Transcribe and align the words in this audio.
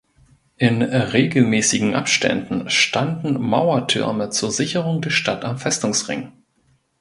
In 0.57 0.81
regelmäßigen 0.81 1.93
Abständen 1.93 2.71
standen 2.71 3.39
Mauertürme 3.39 4.31
zur 4.31 4.49
Sicherung 4.51 4.99
der 5.03 5.11
Stadt 5.11 5.45
am 5.45 5.59
Festungsring. 5.59 6.31